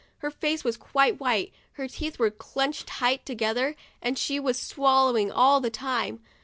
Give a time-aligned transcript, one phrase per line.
[0.17, 4.57] Her face was quite white, her teeth were clinched tight to gether, and she was
[4.57, 6.21] swallowing all the time.